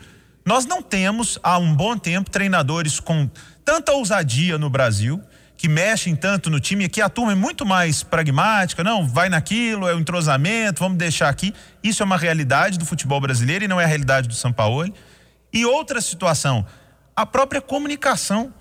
nós 0.47 0.65
não 0.65 0.81
temos 0.81 1.39
há 1.43 1.59
um 1.59 1.75
bom 1.75 1.99
tempo 1.99 2.31
treinadores 2.31 2.99
com 2.99 3.29
tanta 3.63 3.93
ousadia 3.93 4.57
no 4.57 4.71
Brasil 4.71 5.23
que 5.59 5.69
mexem 5.69 6.15
tanto 6.15 6.49
no 6.49 6.61
time, 6.61 6.85
aqui 6.85 7.03
a 7.03 7.09
turma 7.09 7.33
é 7.33 7.35
muito 7.35 7.67
mais 7.67 8.05
pragmática, 8.05 8.85
não, 8.85 9.05
vai 9.05 9.29
naquilo, 9.29 9.89
é 9.89 9.95
o 9.95 9.99
entrosamento, 9.99 10.79
vamos 10.79 10.97
deixar 10.97 11.29
aqui. 11.29 11.53
Isso 11.83 12.01
é 12.01 12.07
uma 12.07 12.17
realidade 12.17 12.79
do 12.79 12.87
futebol 12.87 13.21
brasileiro 13.21 13.65
e 13.65 13.69
não 13.69 13.81
é 13.81 13.85
a 13.85 13.87
realidade 13.89 14.29
do 14.29 14.35
São 14.35 14.53
Paulo. 14.53 14.89
E 15.53 15.67
outra 15.67 16.01
situação, 16.01 16.65
a 17.15 17.27
própria 17.27 17.61
comunicação. 17.61 18.55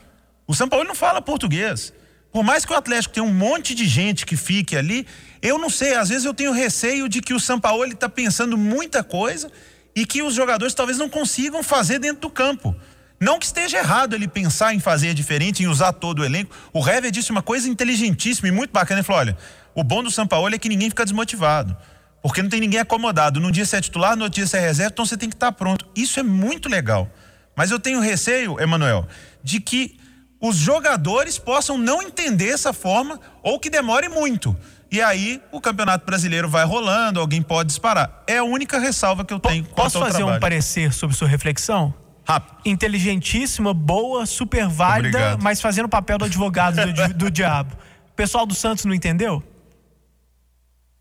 O 0.47 0.55
São 0.55 0.67
Paulo 0.67 0.87
não 0.87 0.95
fala 0.95 1.21
português. 1.21 1.93
Por 2.31 2.43
mais 2.43 2.65
que 2.65 2.73
o 2.73 2.75
Atlético 2.75 3.13
tenha 3.13 3.23
um 3.23 3.33
monte 3.33 3.75
de 3.75 3.85
gente 3.85 4.25
que 4.25 4.35
fique 4.35 4.75
ali, 4.75 5.05
eu 5.39 5.59
não 5.59 5.69
sei, 5.69 5.93
às 5.93 6.09
vezes 6.09 6.25
eu 6.25 6.33
tenho 6.33 6.51
receio 6.51 7.07
de 7.07 7.21
que 7.21 7.33
o 7.33 7.39
São 7.39 7.59
Paulo 7.59 7.85
está 7.85 8.09
pensando 8.09 8.57
muita 8.57 9.03
coisa 9.03 9.51
e 9.95 10.03
que 10.03 10.23
os 10.23 10.33
jogadores 10.33 10.73
talvez 10.73 10.97
não 10.97 11.09
consigam 11.09 11.61
fazer 11.61 11.99
dentro 11.99 12.21
do 12.21 12.29
campo. 12.31 12.75
Não 13.19 13.39
que 13.39 13.45
esteja 13.45 13.79
errado 13.79 14.13
ele 14.13 14.27
pensar 14.27 14.73
em 14.73 14.79
fazer 14.79 15.13
diferente, 15.13 15.63
em 15.63 15.67
usar 15.67 15.91
todo 15.93 16.19
o 16.19 16.25
elenco. 16.25 16.55
O 16.71 16.87
Hever 16.87 17.09
disse 17.09 17.31
uma 17.31 17.41
coisa 17.41 17.67
inteligentíssima 17.67 18.47
e 18.47 18.51
muito 18.51 18.71
bacana. 18.71 18.99
Ele 18.99 19.05
falou: 19.05 19.21
olha, 19.21 19.37
O 19.73 19.83
bom 19.83 20.01
do 20.01 20.09
São 20.09 20.25
Paulo 20.25 20.53
é 20.53 20.57
que 20.57 20.69
ninguém 20.69 20.89
fica 20.89 21.03
desmotivado. 21.03 21.77
Porque 22.21 22.41
não 22.41 22.49
tem 22.49 22.59
ninguém 22.59 22.79
acomodado. 22.79 23.39
Num 23.39 23.51
dia 23.51 23.63
você 23.63 23.77
é 23.77 23.81
titular, 23.81 24.15
no 24.15 24.23
outro 24.23 24.35
dia 24.35 24.47
você 24.47 24.57
é 24.57 24.59
reserva, 24.59 24.91
então 24.91 25.05
você 25.05 25.15
tem 25.15 25.29
que 25.29 25.35
estar 25.35 25.51
pronto. 25.51 25.85
Isso 25.95 26.19
é 26.19 26.23
muito 26.23 26.67
legal. 26.67 27.07
Mas 27.55 27.69
eu 27.69 27.79
tenho 27.79 27.99
receio, 27.99 28.59
Emanuel, 28.59 29.07
de 29.43 29.59
que 29.59 29.99
os 30.41 30.55
jogadores 30.55 31.37
possam 31.37 31.77
não 31.77 32.01
entender 32.01 32.49
essa 32.49 32.73
forma 32.73 33.19
ou 33.43 33.59
que 33.59 33.69
demore 33.69 34.09
muito. 34.09 34.55
E 34.91 35.01
aí 35.01 35.41
o 35.51 35.61
Campeonato 35.61 36.05
Brasileiro 36.05 36.49
vai 36.49 36.65
rolando, 36.65 37.19
alguém 37.19 37.41
pode 37.41 37.67
disparar. 37.67 38.23
É 38.25 38.37
a 38.37 38.43
única 38.43 38.79
ressalva 38.79 39.23
que 39.23 39.33
eu 39.33 39.39
tenho. 39.39 39.63
Posso 39.63 39.99
fazer 39.99 40.23
um 40.23 40.39
parecer 40.39 40.93
sobre 40.93 41.15
sua 41.15 41.27
reflexão? 41.27 41.93
Rápido. 42.27 42.57
Inteligentíssima, 42.65 43.73
boa, 43.73 44.25
super 44.25 44.67
válida, 44.67 45.17
Obrigado. 45.17 45.41
mas 45.41 45.61
fazendo 45.61 45.85
o 45.85 45.89
papel 45.89 46.17
do 46.17 46.25
advogado 46.25 46.75
do, 46.91 47.13
do 47.13 47.31
diabo. 47.31 47.73
O 48.11 48.13
pessoal 48.15 48.45
do 48.45 48.53
Santos 48.53 48.83
não 48.83 48.93
entendeu? 48.93 49.41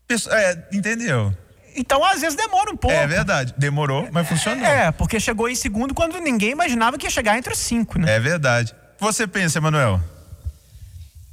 É, 0.09 0.67
entendeu? 0.71 1.35
Então, 1.75 2.03
às 2.03 2.21
vezes, 2.21 2.35
demora 2.35 2.71
um 2.71 2.77
pouco. 2.77 2.95
É 2.95 3.05
verdade. 3.05 3.53
Demorou, 3.57 4.07
mas 4.09 4.27
funcionou. 4.27 4.65
É, 4.65 4.89
porque 4.91 5.19
chegou 5.19 5.49
em 5.49 5.55
segundo 5.55 5.93
quando 5.93 6.17
ninguém 6.17 6.51
imaginava 6.51 6.97
que 6.97 7.05
ia 7.05 7.09
chegar 7.09 7.37
entre 7.37 7.51
os 7.51 7.59
cinco, 7.59 7.99
né? 7.99 8.15
É 8.15 8.19
verdade. 8.21 8.73
Você 8.97 9.27
pensa, 9.27 9.59
Emanuel? 9.59 10.01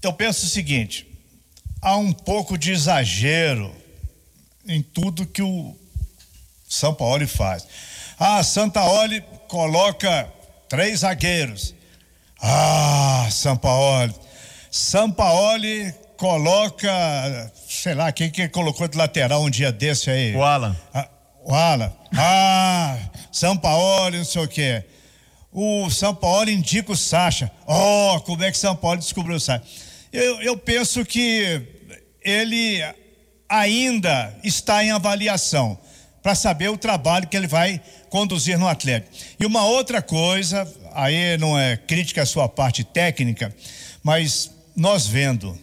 Eu 0.02 0.12
penso 0.12 0.44
o 0.44 0.48
seguinte: 0.48 1.06
há 1.80 1.96
um 1.96 2.12
pouco 2.12 2.58
de 2.58 2.72
exagero 2.72 3.72
em 4.66 4.82
tudo 4.82 5.24
que 5.24 5.40
o 5.40 5.76
São 6.68 6.92
Paulo 6.92 7.26
faz. 7.28 7.66
Ah, 8.18 8.42
Santaoli 8.42 9.22
coloca 9.48 10.28
três 10.68 11.00
zagueiros. 11.00 11.74
Ah, 12.40 13.26
São 13.30 13.56
Paulo. 13.56 14.14
São 14.70 15.10
Paulo 15.10 15.64
coloca, 16.16 17.52
sei 17.68 17.94
lá, 17.94 18.10
quem 18.12 18.30
que 18.30 18.48
colocou 18.48 18.88
de 18.88 18.96
lateral 18.96 19.42
um 19.42 19.50
dia 19.50 19.72
desse 19.72 20.10
aí? 20.10 20.34
O 20.34 20.42
Alan. 20.42 20.76
Ah, 20.92 21.08
o 21.44 21.54
Alan. 21.54 21.92
Ah, 22.16 22.98
São 23.32 23.56
Paulo, 23.56 24.16
não 24.16 24.24
sei 24.24 24.42
o 24.42 24.48
quê. 24.48 24.84
O 25.52 25.88
São 25.90 26.14
Paulo 26.14 26.50
indica 26.50 26.92
o 26.92 26.96
Sacha. 26.96 27.50
Oh, 27.66 28.20
como 28.20 28.42
é 28.42 28.50
que 28.50 28.58
São 28.58 28.74
Paulo 28.74 28.98
descobriu 28.98 29.36
o 29.36 29.40
Sacha? 29.40 29.62
Eu, 30.12 30.40
eu 30.42 30.56
penso 30.56 31.04
que 31.04 31.62
ele 32.22 32.82
ainda 33.48 34.34
está 34.42 34.82
em 34.82 34.90
avaliação 34.90 35.78
para 36.22 36.34
saber 36.34 36.70
o 36.70 36.78
trabalho 36.78 37.28
que 37.28 37.36
ele 37.36 37.46
vai 37.46 37.80
conduzir 38.14 38.56
no 38.56 38.68
Atlético. 38.68 39.12
E 39.40 39.44
uma 39.44 39.64
outra 39.64 40.00
coisa, 40.00 40.72
aí 40.92 41.36
não 41.36 41.58
é 41.58 41.76
crítica 41.76 42.22
à 42.22 42.26
sua 42.26 42.48
parte 42.48 42.84
técnica, 42.84 43.52
mas 44.04 44.52
nós 44.76 45.04
vendo 45.04 45.58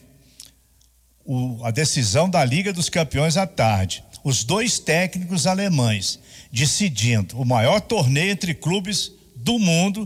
o, 1.23 1.63
a 1.63 1.71
decisão 1.71 2.29
da 2.29 2.43
Liga 2.43 2.73
dos 2.73 2.89
Campeões 2.89 3.37
à 3.37 3.47
tarde, 3.47 4.03
os 4.21 4.43
dois 4.43 4.79
técnicos 4.79 5.47
alemães 5.47 6.19
decidindo 6.51 7.39
o 7.39 7.45
maior 7.45 7.79
torneio 7.79 8.31
entre 8.31 8.53
clubes 8.53 9.13
do 9.33 9.57
mundo, 9.57 10.05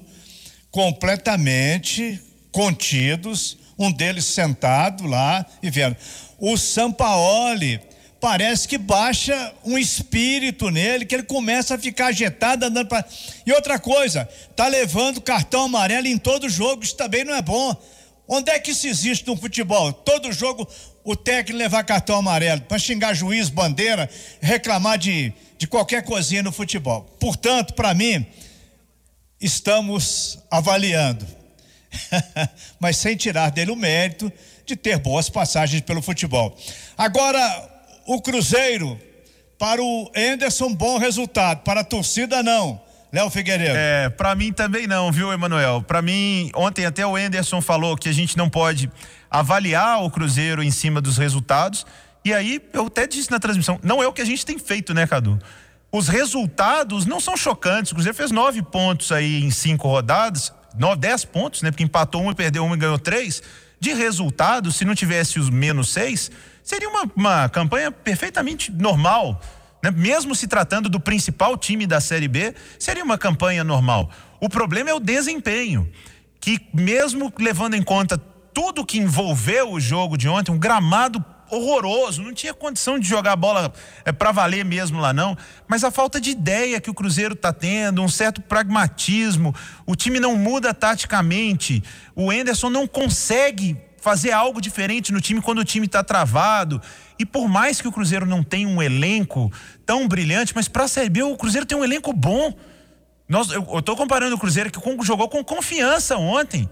completamente 0.69 2.21
contidos, 2.51 3.57
um 3.75 3.91
deles 3.91 4.25
sentado 4.25 5.07
lá 5.07 5.43
e 5.63 5.71
vendo. 5.71 5.97
O 6.37 6.55
Sampaoli 6.57 7.81
parece 8.25 8.67
que 8.67 8.79
baixa 8.79 9.53
um 9.63 9.77
espírito 9.77 10.71
nele, 10.71 11.05
que 11.05 11.13
ele 11.13 11.21
começa 11.21 11.75
a 11.75 11.77
ficar 11.77 12.07
ajetado 12.07 12.65
andando 12.65 12.87
para. 12.87 13.05
E 13.45 13.51
outra 13.51 13.77
coisa, 13.77 14.27
tá 14.55 14.65
levando 14.65 15.21
cartão 15.21 15.65
amarelo 15.65 16.07
em 16.07 16.17
todo 16.17 16.49
jogo, 16.49 16.83
isso 16.83 16.95
também 16.95 17.23
não 17.23 17.35
é 17.35 17.41
bom. 17.43 17.79
Onde 18.27 18.49
é 18.49 18.57
que 18.57 18.71
isso 18.71 18.87
existe 18.87 19.27
no 19.27 19.37
futebol? 19.37 19.93
Todo 19.93 20.33
jogo 20.33 20.67
o 21.03 21.15
técnico 21.15 21.59
levar 21.59 21.83
cartão 21.83 22.17
amarelo 22.17 22.61
para 22.61 22.79
xingar 22.79 23.13
juiz, 23.13 23.47
bandeira, 23.47 24.09
reclamar 24.41 24.97
de, 24.97 25.31
de 25.59 25.67
qualquer 25.67 26.03
coisinha 26.03 26.41
no 26.41 26.51
futebol. 26.51 27.03
Portanto, 27.19 27.75
para 27.75 27.93
mim, 27.93 28.25
estamos 29.39 30.39
avaliando, 30.49 31.27
mas 32.81 32.97
sem 32.97 33.15
tirar 33.15 33.51
dele 33.51 33.69
o 33.69 33.75
mérito 33.75 34.33
de 34.65 34.75
ter 34.75 34.97
boas 34.97 35.29
passagens 35.29 35.83
pelo 35.83 36.01
futebol. 36.01 36.57
Agora, 36.97 37.74
o 38.05 38.21
Cruzeiro, 38.21 38.99
para 39.57 39.81
o 39.81 40.11
Enderson, 40.15 40.73
bom 40.73 40.97
resultado, 40.97 41.63
para 41.63 41.81
a 41.81 41.83
torcida, 41.83 42.43
não. 42.43 42.81
Léo 43.11 43.29
Figueiredo. 43.29 43.75
É, 43.77 44.09
para 44.09 44.35
mim 44.35 44.51
também 44.51 44.87
não, 44.87 45.11
viu, 45.11 45.31
Emanuel? 45.31 45.81
Para 45.81 46.01
mim, 46.01 46.51
ontem 46.53 46.85
até 46.85 47.05
o 47.05 47.17
Enderson 47.17 47.61
falou 47.61 47.95
que 47.95 48.09
a 48.09 48.11
gente 48.11 48.35
não 48.37 48.49
pode 48.49 48.91
avaliar 49.31 50.03
o 50.03 50.11
Cruzeiro 50.11 50.61
em 50.61 50.71
cima 50.71 50.99
dos 50.99 51.17
resultados. 51.17 51.85
E 52.25 52.33
aí, 52.33 52.61
eu 52.73 52.87
até 52.87 53.07
disse 53.07 53.31
na 53.31 53.39
transmissão, 53.39 53.79
não 53.81 54.03
é 54.03 54.07
o 54.07 54.11
que 54.11 54.21
a 54.21 54.25
gente 54.25 54.45
tem 54.45 54.59
feito, 54.59 54.93
né, 54.93 55.07
Cadu? 55.07 55.39
Os 55.91 56.09
resultados 56.09 57.05
não 57.05 57.21
são 57.21 57.37
chocantes. 57.37 57.91
O 57.91 57.95
Cruzeiro 57.95 58.17
fez 58.17 58.31
nove 58.31 58.61
pontos 58.61 59.11
aí 59.13 59.41
em 59.41 59.49
cinco 59.49 59.87
rodadas, 59.87 60.51
nove, 60.77 60.97
dez 60.97 61.23
pontos, 61.23 61.61
né? 61.61 61.71
Porque 61.71 61.83
empatou 61.83 62.21
um 62.21 62.31
e 62.31 62.35
perdeu 62.35 62.65
um 62.65 62.73
e 62.73 62.77
ganhou 62.77 62.99
três. 62.99 63.41
De 63.79 63.93
resultado, 63.93 64.73
se 64.73 64.83
não 64.83 64.93
tivesse 64.93 65.39
os 65.39 65.49
menos 65.49 65.89
seis, 65.89 66.29
seria 66.65 66.89
uma, 66.89 67.09
uma 67.15 67.47
campanha 67.47 67.91
perfeitamente 67.91 68.71
normal. 68.71 69.39
Né? 69.81 69.91
Mesmo 69.91 70.35
se 70.35 70.47
tratando 70.47 70.89
do 70.89 70.99
principal 70.99 71.55
time 71.55 71.85
da 71.85 72.01
Série 72.01 72.27
B, 72.27 72.55
seria 72.79 73.03
uma 73.03 73.19
campanha 73.19 73.63
normal. 73.63 74.09
O 74.41 74.49
problema 74.49 74.89
é 74.89 74.93
o 74.93 74.99
desempenho, 74.99 75.89
que 76.41 76.59
mesmo 76.73 77.31
levando 77.39 77.75
em 77.75 77.83
conta 77.83 78.17
tudo 78.17 78.85
que 78.85 78.97
envolveu 78.97 79.73
o 79.73 79.79
jogo 79.79 80.17
de 80.17 80.27
ontem, 80.27 80.51
um 80.51 80.57
gramado 80.57 81.23
horroroso, 81.51 82.23
não 82.23 82.33
tinha 82.33 82.53
condição 82.53 82.97
de 82.97 83.07
jogar 83.07 83.33
a 83.33 83.35
bola 83.35 83.71
é, 84.03 84.11
para 84.11 84.31
valer 84.31 84.65
mesmo 84.65 84.99
lá 84.99 85.13
não, 85.13 85.37
mas 85.67 85.83
a 85.83 85.91
falta 85.91 86.19
de 86.19 86.31
ideia 86.31 86.81
que 86.81 86.89
o 86.89 86.93
Cruzeiro 86.93 87.35
está 87.35 87.53
tendo, 87.53 88.01
um 88.01 88.07
certo 88.07 88.41
pragmatismo, 88.41 89.53
o 89.85 89.95
time 89.95 90.19
não 90.19 90.35
muda 90.35 90.73
taticamente, 90.73 91.83
o 92.15 92.33
Enderson 92.33 92.71
não 92.71 92.87
consegue 92.87 93.77
fazer 94.05 94.31
algo 94.31 94.61
diferente 94.61 95.11
no 95.11 95.19
time 95.19 95.41
quando 95.41 95.57
o 95.57 95.65
time 95.65 95.87
está 95.87 96.03
travado. 96.03 96.79
E 97.17 97.25
por 97.25 97.49
mais 97.49 97.81
que 97.81 97.87
o 97.87 97.91
Cruzeiro 97.91 98.23
não 98.23 98.43
tenha 98.43 98.67
um 98.67 98.79
elenco 98.79 99.51
tão 99.83 100.07
brilhante, 100.07 100.53
mas 100.55 100.67
para 100.67 100.83
a 100.83 100.87
o 101.25 101.35
Cruzeiro 101.35 101.65
tem 101.65 101.75
um 101.75 101.83
elenco 101.83 102.13
bom. 102.13 102.53
Nós, 103.27 103.49
eu 103.49 103.79
estou 103.79 103.95
comparando 103.95 104.35
o 104.35 104.37
Cruzeiro 104.37 104.69
que 104.69 104.79
jogou 105.03 105.27
com 105.27 105.43
confiança 105.43 106.17
ontem. 106.17 106.69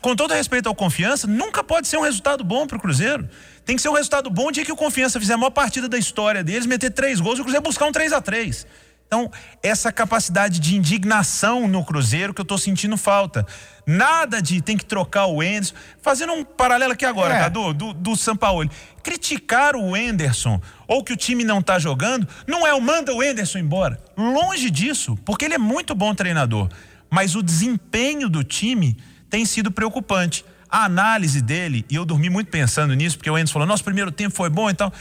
com 0.00 0.16
todo 0.16 0.34
respeito 0.34 0.68
ao 0.68 0.74
confiança, 0.74 1.28
nunca 1.28 1.62
pode 1.62 1.86
ser 1.86 1.98
um 1.98 2.02
resultado 2.02 2.42
bom 2.42 2.66
para 2.66 2.78
o 2.78 2.80
Cruzeiro. 2.80 3.28
Tem 3.64 3.76
que 3.76 3.82
ser 3.82 3.88
um 3.88 3.94
resultado 3.94 4.28
bom 4.28 4.48
o 4.48 4.50
dia 4.50 4.64
que 4.64 4.72
o 4.72 4.76
confiança 4.76 5.20
fizer 5.20 5.34
a 5.34 5.36
maior 5.36 5.50
partida 5.50 5.88
da 5.88 5.98
história 5.98 6.42
deles, 6.42 6.66
meter 6.66 6.90
três 6.90 7.20
gols 7.20 7.38
e 7.38 7.42
o 7.42 7.44
Cruzeiro 7.44 7.62
buscar 7.62 7.86
um 7.86 7.92
3 7.92 8.12
a 8.12 8.20
3 8.20 8.66
então, 9.12 9.28
essa 9.60 9.90
capacidade 9.90 10.60
de 10.60 10.76
indignação 10.76 11.66
no 11.66 11.84
Cruzeiro 11.84 12.32
que 12.32 12.40
eu 12.40 12.44
estou 12.44 12.56
sentindo 12.56 12.96
falta. 12.96 13.44
Nada 13.84 14.40
de 14.40 14.62
tem 14.62 14.76
que 14.76 14.84
trocar 14.84 15.26
o 15.26 15.42
Enderson. 15.42 15.74
Fazendo 16.00 16.32
um 16.32 16.44
paralelo 16.44 16.92
aqui 16.92 17.04
agora, 17.04 17.34
é. 17.34 17.40
Cadu, 17.40 17.74
do, 17.74 17.92
do 17.92 18.14
Sampaoli. 18.14 18.70
Criticar 19.02 19.74
o 19.74 19.96
Enderson 19.96 20.60
ou 20.86 21.02
que 21.02 21.12
o 21.12 21.16
time 21.16 21.42
não 21.42 21.58
está 21.58 21.76
jogando, 21.76 22.28
não 22.46 22.64
é 22.64 22.72
o 22.72 22.80
manda 22.80 23.12
o 23.12 23.20
Enderson 23.20 23.58
embora. 23.58 24.00
Longe 24.16 24.70
disso, 24.70 25.18
porque 25.24 25.44
ele 25.44 25.54
é 25.54 25.58
muito 25.58 25.92
bom 25.92 26.14
treinador. 26.14 26.68
Mas 27.10 27.34
o 27.34 27.42
desempenho 27.42 28.28
do 28.28 28.44
time 28.44 28.96
tem 29.28 29.44
sido 29.44 29.72
preocupante. 29.72 30.44
A 30.70 30.84
análise 30.84 31.40
dele, 31.40 31.84
e 31.90 31.96
eu 31.96 32.04
dormi 32.04 32.30
muito 32.30 32.48
pensando 32.48 32.94
nisso, 32.94 33.16
porque 33.16 33.28
o 33.28 33.36
Enderson 33.36 33.54
falou: 33.54 33.66
nosso 33.66 33.82
primeiro 33.82 34.12
tempo 34.12 34.36
foi 34.36 34.48
bom 34.48 34.68
e 34.68 34.72
então, 34.72 34.88
tal. 34.88 35.00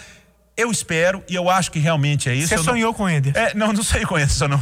Eu 0.56 0.70
espero 0.70 1.24
e 1.30 1.36
eu 1.36 1.50
acho 1.50 1.72
que 1.72 1.80
realmente 1.80 2.30
é 2.30 2.36
isso. 2.36 2.50
Você 2.50 2.58
sonhou 2.58 2.92
não, 2.92 2.94
com 2.94 3.10
ele? 3.10 3.32
É, 3.34 3.54
não, 3.54 3.72
não 3.72 3.82
sonhei 3.84 4.06
com 4.06 4.20
isso, 4.20 4.48
não. 4.48 4.60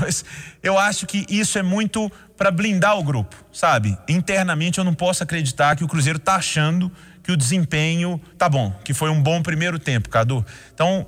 Eu 0.62 0.77
acho 0.77 1.08
que 1.08 1.25
isso 1.29 1.58
é 1.58 1.63
muito 1.63 2.12
para 2.38 2.51
blindar 2.51 2.98
o 2.98 3.03
grupo, 3.03 3.36
sabe? 3.51 3.98
Internamente 4.08 4.77
eu 4.77 4.84
não 4.84 4.94
posso 4.94 5.24
acreditar 5.24 5.75
que 5.75 5.84
o 5.84 5.88
Cruzeiro 5.88 6.20
tá 6.20 6.36
achando 6.36 6.91
que 7.24 7.32
o 7.32 7.36
desempenho 7.36 8.22
tá 8.38 8.48
bom, 8.48 8.72
que 8.86 8.94
foi 8.94 9.10
um 9.10 9.22
bom 9.22 9.41
primeiro 9.41 9.79
tempo, 9.79 10.08
Cadu. 10.08 10.46
Então, 10.74 11.06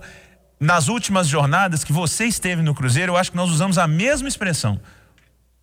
nas 0.59 0.89
últimas 0.89 1.27
jornadas 1.27 1.83
que 1.83 1.93
você 1.93 2.25
esteve 2.25 2.61
no 2.61 2.75
Cruzeiro, 2.75 3.13
eu 3.13 3.17
acho 3.17 3.31
que 3.31 3.37
nós 3.37 3.49
usamos 3.49 3.77
a 3.77 3.87
mesma 3.87 4.27
expressão. 4.27 4.79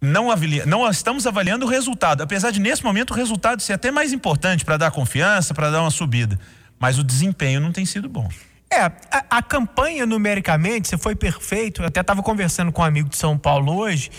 Não, 0.01 0.31
avalia, 0.31 0.65
não 0.65 0.89
estamos 0.89 1.27
avaliando 1.27 1.67
o 1.67 1.69
resultado, 1.69 2.23
apesar 2.23 2.51
de 2.51 2.61
nesse 2.61 2.85
momento 2.85 3.11
o 3.11 3.15
resultado 3.15 3.61
ser 3.61 3.73
até 3.73 3.91
mais 3.91 4.13
importante 4.13 4.65
para 4.65 4.77
dar 4.77 4.91
confiança, 4.91 5.53
para 5.53 5.71
dar 5.71 5.81
uma 5.81 5.91
subida. 5.91 6.39
Mas 6.79 6.99
o 6.99 7.05
desempenho 7.05 7.61
não 7.61 7.73
tem 7.73 7.85
sido 7.85 8.09
bom. 8.09 8.29
É, 8.71 8.81
a, 8.81 8.93
a, 9.31 9.43
campanha 9.43 10.05
numericamente, 10.05 10.89
você 10.89 10.99
foi 10.99 11.15
perfeito. 11.15 11.83
Eu 11.83 11.87
até 11.87 12.01
estava 12.01 12.23
conversando 12.23 12.73
com 12.73 12.83
um 12.83 12.85
amigo 12.85 13.09
de 13.09 13.17
São 13.17 13.39
Paulo 13.39 13.77
hoje, 13.77 14.11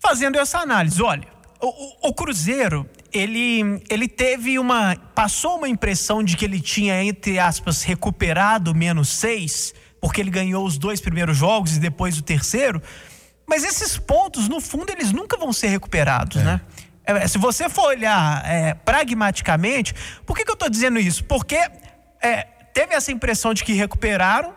fazendo 0.00 0.38
essa 0.38 0.58
análise. 0.58 1.02
Olha, 1.02 1.26
o, 1.60 1.66
o, 1.66 2.08
o, 2.08 2.14
Cruzeiro, 2.14 2.88
ele, 3.12 3.82
ele 3.90 4.06
teve 4.06 4.58
uma. 4.58 4.96
Passou 5.14 5.58
uma 5.58 5.68
impressão 5.68 6.22
de 6.22 6.36
que 6.36 6.44
ele 6.44 6.60
tinha, 6.60 7.02
entre 7.02 7.38
aspas, 7.38 7.82
recuperado 7.82 8.74
menos 8.74 9.08
seis, 9.08 9.74
porque 10.00 10.20
ele 10.20 10.30
ganhou 10.30 10.64
os 10.64 10.78
dois 10.78 11.00
primeiros 11.00 11.36
jogos 11.36 11.76
e 11.76 11.80
depois 11.80 12.16
o 12.16 12.22
terceiro. 12.22 12.80
Mas 13.46 13.64
esses 13.64 13.98
pontos, 13.98 14.48
no 14.48 14.60
fundo, 14.60 14.90
eles 14.90 15.12
nunca 15.12 15.36
vão 15.36 15.52
ser 15.52 15.68
recuperados, 15.68 16.40
é. 16.40 16.44
né? 16.44 16.60
É, 17.06 17.28
se 17.28 17.36
você 17.36 17.68
for 17.68 17.88
olhar 17.88 18.42
é, 18.46 18.72
pragmaticamente, 18.72 19.94
por 20.24 20.34
que, 20.36 20.44
que 20.44 20.50
eu 20.50 20.54
estou 20.54 20.70
dizendo 20.70 20.98
isso? 20.98 21.22
Porque 21.24 21.56
é, 22.22 22.46
teve 22.74 22.94
essa 22.94 23.10
impressão 23.10 23.54
de 23.54 23.64
que 23.64 23.72
recuperaram, 23.72 24.54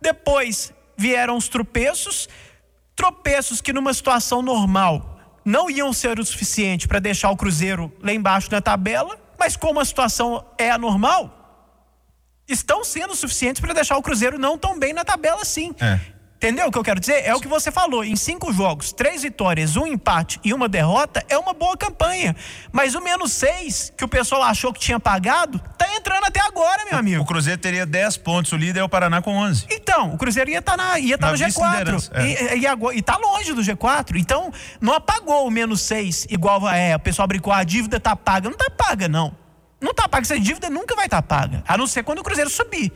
depois 0.00 0.72
vieram 0.96 1.36
os 1.36 1.48
tropeços, 1.48 2.28
tropeços 2.96 3.60
que 3.60 3.72
numa 3.72 3.92
situação 3.92 4.40
normal 4.40 5.20
não 5.44 5.68
iam 5.68 5.92
ser 5.92 6.18
o 6.18 6.24
suficiente 6.24 6.86
para 6.86 7.00
deixar 7.00 7.30
o 7.30 7.36
Cruzeiro 7.36 7.92
lá 8.00 8.12
embaixo 8.12 8.48
na 8.50 8.60
tabela, 8.60 9.18
mas 9.38 9.56
como 9.56 9.80
a 9.80 9.84
situação 9.84 10.44
é 10.56 10.70
anormal, 10.70 11.34
estão 12.48 12.84
sendo 12.84 13.14
suficientes 13.14 13.60
para 13.60 13.74
deixar 13.74 13.96
o 13.96 14.02
Cruzeiro 14.02 14.38
não 14.38 14.56
tão 14.56 14.78
bem 14.78 14.92
na 14.92 15.04
tabela 15.04 15.42
assim. 15.42 15.74
É. 15.80 16.00
Entendeu 16.38 16.68
o 16.68 16.70
que 16.70 16.78
eu 16.78 16.84
quero 16.84 17.00
dizer? 17.00 17.24
É 17.24 17.34
o 17.34 17.40
que 17.40 17.48
você 17.48 17.72
falou. 17.72 18.04
Em 18.04 18.14
cinco 18.14 18.52
jogos, 18.52 18.92
três 18.92 19.22
vitórias, 19.22 19.74
um 19.74 19.84
empate 19.84 20.38
e 20.44 20.54
uma 20.54 20.68
derrota 20.68 21.24
é 21.28 21.36
uma 21.36 21.52
boa 21.52 21.76
campanha. 21.76 22.36
Mas 22.70 22.94
o 22.94 23.00
menos 23.00 23.32
seis, 23.32 23.92
que 23.96 24.04
o 24.04 24.08
pessoal 24.08 24.44
achou 24.44 24.72
que 24.72 24.78
tinha 24.78 25.00
pagado, 25.00 25.60
tá 25.76 25.92
entrando 25.96 26.24
até 26.24 26.40
agora, 26.40 26.84
meu 26.88 26.96
amigo. 26.96 27.22
O 27.24 27.26
Cruzeiro 27.26 27.60
teria 27.60 27.84
10 27.84 28.18
pontos, 28.18 28.52
o 28.52 28.56
líder 28.56 28.78
é 28.78 28.84
o 28.84 28.88
Paraná 28.88 29.20
com 29.20 29.36
11. 29.36 29.66
Então, 29.68 30.14
o 30.14 30.16
Cruzeiro 30.16 30.48
ia 30.48 30.60
estar 30.60 30.76
tá 30.76 30.90
na, 30.90 30.98
ia 31.00 31.18
tá 31.18 31.32
no 31.32 31.36
G4. 31.36 32.08
É. 32.14 32.54
E, 32.54 32.60
e, 32.60 32.66
agora, 32.68 32.94
e 32.94 33.02
tá 33.02 33.16
longe 33.16 33.52
do 33.52 33.60
G4. 33.60 34.14
Então, 34.14 34.52
não 34.80 34.94
apagou 34.94 35.44
o 35.44 35.50
menos 35.50 35.80
seis, 35.80 36.24
igual 36.30 36.68
é, 36.68 36.94
o 36.94 37.00
pessoal 37.00 37.26
brincou, 37.26 37.52
a 37.52 37.64
dívida 37.64 37.98
tá 37.98 38.14
paga. 38.14 38.48
Não 38.48 38.56
tá 38.56 38.70
paga, 38.70 39.08
não. 39.08 39.36
Não 39.80 39.92
tá 39.92 40.08
paga. 40.08 40.22
Essa 40.22 40.38
dívida 40.38 40.70
nunca 40.70 40.94
vai 40.94 41.06
estar 41.06 41.20
tá 41.20 41.36
paga. 41.36 41.64
A 41.66 41.76
não 41.76 41.88
ser 41.88 42.04
quando 42.04 42.20
o 42.20 42.22
Cruzeiro 42.22 42.48
subir. 42.48 42.92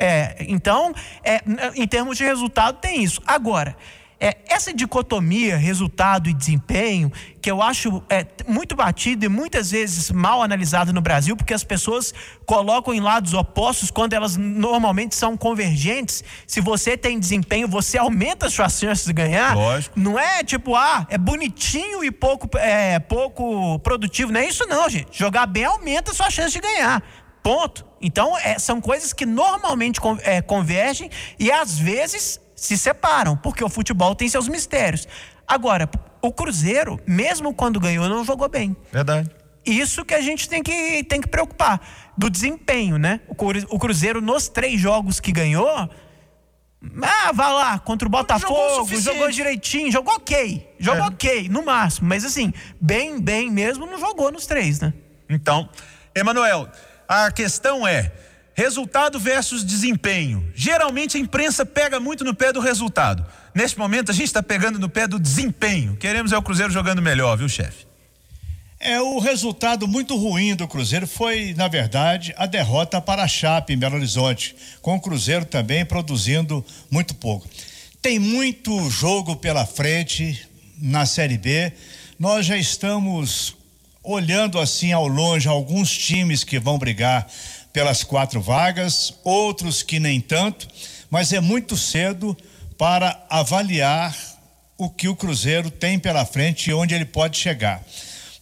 É, 0.00 0.46
então, 0.48 0.94
é, 1.22 1.42
em 1.76 1.86
termos 1.86 2.16
de 2.16 2.24
resultado, 2.24 2.78
tem 2.80 3.04
isso. 3.04 3.20
Agora, 3.26 3.76
é, 4.22 4.36
essa 4.48 4.72
dicotomia, 4.72 5.56
resultado 5.56 6.28
e 6.28 6.34
desempenho, 6.34 7.10
que 7.40 7.50
eu 7.50 7.62
acho 7.62 8.02
é, 8.10 8.26
muito 8.46 8.76
batida 8.76 9.24
e 9.24 9.28
muitas 9.30 9.70
vezes 9.70 10.10
mal 10.10 10.42
analisada 10.42 10.92
no 10.92 11.00
Brasil, 11.00 11.34
porque 11.34 11.54
as 11.54 11.64
pessoas 11.64 12.12
colocam 12.44 12.92
em 12.92 13.00
lados 13.00 13.32
opostos 13.32 13.90
quando 13.90 14.12
elas 14.12 14.36
normalmente 14.36 15.14
são 15.14 15.38
convergentes. 15.38 16.22
Se 16.46 16.60
você 16.60 16.98
tem 16.98 17.18
desempenho, 17.18 17.66
você 17.66 17.96
aumenta 17.96 18.46
as 18.46 18.52
suas 18.52 18.78
chances 18.78 19.06
de 19.06 19.12
ganhar. 19.14 19.56
Lógico. 19.56 19.98
Não 19.98 20.18
é 20.18 20.44
tipo, 20.44 20.76
ah, 20.76 21.06
é 21.08 21.16
bonitinho 21.16 22.04
e 22.04 22.10
pouco, 22.10 22.58
é, 22.58 22.98
pouco 22.98 23.78
produtivo. 23.78 24.32
Não 24.32 24.40
é 24.40 24.46
isso, 24.46 24.66
não, 24.66 24.88
gente. 24.90 25.18
Jogar 25.18 25.46
bem 25.46 25.64
aumenta 25.64 26.10
a 26.10 26.14
sua 26.14 26.28
chance 26.28 26.52
de 26.52 26.60
ganhar. 26.60 27.02
Ponto. 27.42 27.89
Então, 28.00 28.36
é, 28.38 28.58
são 28.58 28.80
coisas 28.80 29.12
que 29.12 29.26
normalmente 29.26 30.00
é, 30.22 30.40
convergem 30.40 31.10
e 31.38 31.50
às 31.50 31.78
vezes 31.78 32.40
se 32.56 32.76
separam, 32.76 33.36
porque 33.36 33.62
o 33.62 33.68
futebol 33.68 34.14
tem 34.14 34.28
seus 34.28 34.48
mistérios. 34.48 35.06
Agora, 35.46 35.88
o 36.22 36.32
Cruzeiro, 36.32 37.00
mesmo 37.06 37.52
quando 37.54 37.80
ganhou, 37.80 38.08
não 38.08 38.24
jogou 38.24 38.48
bem. 38.48 38.76
Verdade. 38.92 39.30
Isso 39.64 40.04
que 40.04 40.14
a 40.14 40.20
gente 40.20 40.48
tem 40.48 40.62
que, 40.62 41.04
tem 41.04 41.20
que 41.20 41.28
preocupar. 41.28 41.80
Do 42.16 42.28
desempenho, 42.28 42.98
né? 42.98 43.20
O 43.28 43.78
Cruzeiro, 43.78 44.20
nos 44.20 44.48
três 44.48 44.78
jogos 44.78 45.20
que 45.20 45.32
ganhou, 45.32 45.88
ah, 47.02 47.32
vai 47.32 47.52
lá, 47.52 47.78
contra 47.78 48.06
o 48.06 48.10
Botafogo, 48.10 48.86
jogou, 48.86 49.00
jogou 49.00 49.30
direitinho, 49.30 49.90
jogou 49.92 50.14
ok. 50.14 50.74
Jogou 50.78 51.04
é. 51.04 51.08
ok, 51.08 51.48
no 51.48 51.62
máximo. 51.62 52.08
Mas 52.08 52.24
assim, 52.24 52.52
bem, 52.80 53.20
bem 53.20 53.50
mesmo, 53.50 53.86
não 53.86 53.98
jogou 53.98 54.32
nos 54.32 54.46
três, 54.46 54.80
né? 54.80 54.92
Então, 55.28 55.68
Emanuel, 56.14 56.68
a 57.10 57.28
questão 57.32 57.84
é 57.84 58.12
resultado 58.54 59.18
versus 59.18 59.64
desempenho. 59.64 60.48
Geralmente 60.54 61.16
a 61.16 61.20
imprensa 61.20 61.66
pega 61.66 61.98
muito 61.98 62.22
no 62.22 62.32
pé 62.32 62.52
do 62.52 62.60
resultado. 62.60 63.26
Neste 63.52 63.76
momento 63.76 64.12
a 64.12 64.14
gente 64.14 64.26
está 64.26 64.40
pegando 64.40 64.78
no 64.78 64.88
pé 64.88 65.08
do 65.08 65.18
desempenho. 65.18 65.96
Queremos 65.96 66.30
é 66.30 66.38
o 66.38 66.42
Cruzeiro 66.42 66.72
jogando 66.72 67.02
melhor, 67.02 67.36
viu, 67.36 67.48
chefe? 67.48 67.84
É, 68.78 69.00
o 69.00 69.18
resultado 69.18 69.88
muito 69.88 70.16
ruim 70.16 70.54
do 70.54 70.68
Cruzeiro 70.68 71.04
foi, 71.04 71.52
na 71.54 71.66
verdade, 71.66 72.32
a 72.36 72.46
derrota 72.46 73.00
para 73.00 73.24
a 73.24 73.28
Chape 73.28 73.72
em 73.72 73.76
Belo 73.76 73.96
Horizonte, 73.96 74.54
com 74.80 74.94
o 74.94 75.00
Cruzeiro 75.00 75.44
também 75.44 75.84
produzindo 75.84 76.64
muito 76.88 77.12
pouco. 77.16 77.48
Tem 78.00 78.20
muito 78.20 78.88
jogo 78.88 79.34
pela 79.34 79.66
frente 79.66 80.48
na 80.80 81.04
Série 81.04 81.38
B. 81.38 81.72
Nós 82.20 82.46
já 82.46 82.56
estamos 82.56 83.56
olhando 84.02 84.58
assim 84.58 84.92
ao 84.92 85.06
longe 85.06 85.48
alguns 85.48 85.96
times 85.96 86.44
que 86.44 86.58
vão 86.58 86.78
brigar 86.78 87.26
pelas 87.72 88.02
quatro 88.02 88.40
vagas, 88.40 89.14
outros 89.22 89.82
que 89.82 90.00
nem 90.00 90.20
tanto, 90.20 90.66
mas 91.10 91.32
é 91.32 91.40
muito 91.40 91.76
cedo 91.76 92.36
para 92.76 93.24
avaliar 93.28 94.16
o 94.76 94.88
que 94.88 95.08
o 95.08 95.14
Cruzeiro 95.14 95.70
tem 95.70 95.98
pela 95.98 96.24
frente 96.24 96.70
e 96.70 96.74
onde 96.74 96.94
ele 96.94 97.04
pode 97.04 97.36
chegar. 97.36 97.84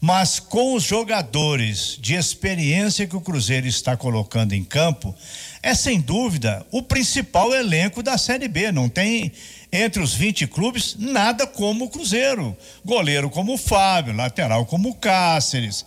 Mas 0.01 0.38
com 0.38 0.75
os 0.75 0.85
jogadores 0.85 1.99
de 2.01 2.14
experiência 2.14 3.07
que 3.07 3.16
o 3.16 3.21
Cruzeiro 3.21 3.66
está 3.66 3.97
colocando 3.97 4.53
em 4.53 4.62
campo, 4.62 5.12
é 5.61 5.75
sem 5.75 6.01
dúvida 6.01 6.64
o 6.71 6.81
principal 6.81 7.53
elenco 7.53 8.01
da 8.01 8.16
Série 8.16 8.47
B. 8.47 8.71
Não 8.71 8.88
tem 8.88 9.33
entre 9.72 10.02
os 10.02 10.14
20 10.14 10.46
clubes, 10.46 10.96
nada 10.98 11.46
como 11.46 11.87
o 11.87 11.90
Cruzeiro. 11.90 12.57
Goleiro 12.85 13.28
como 13.31 13.54
o 13.54 13.59
Fábio, 13.59 14.14
lateral 14.14 14.64
como 14.66 14.90
o 14.90 14.94
Cáceres, 14.94 15.85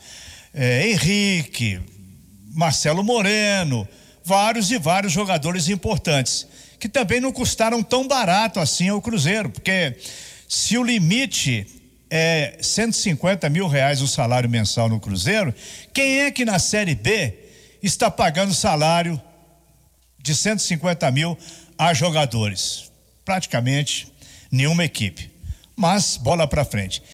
é, 0.54 0.88
Henrique, 0.90 1.80
Marcelo 2.54 3.04
Moreno, 3.04 3.88
vários 4.24 4.72
e 4.72 4.78
vários 4.78 5.12
jogadores 5.12 5.70
importantes, 5.70 6.48
que 6.80 6.90
também 6.90 7.20
não 7.20 7.32
custaram 7.32 7.82
tão 7.82 8.08
barato 8.08 8.60
assim 8.60 8.90
ao 8.90 9.02
Cruzeiro, 9.02 9.50
porque 9.50 9.96
se 10.48 10.78
o 10.78 10.84
limite 10.84 11.66
é 12.10 12.58
150 12.62 13.50
mil 13.50 13.68
reais 13.68 14.02
o 14.02 14.08
salário 14.08 14.50
mensal 14.50 14.90
no 14.90 15.00
Cruzeiro, 15.00 15.54
quem 15.94 16.20
é 16.20 16.32
que 16.32 16.44
na 16.44 16.60
Série 16.60 16.94
B 16.94 17.34
está 17.82 18.12
pagando 18.12 18.54
salário 18.54 19.20
de 20.20 20.36
150 20.36 21.10
mil 21.12 21.38
a 21.78 21.94
jogadores? 21.94 22.91
Praticamente 23.26 24.12
nenhuma 24.52 24.84
equipe. 24.84 25.32
Mas 25.76 26.18
bola 26.18 26.48
para 26.48 26.66
frente. 26.66 27.02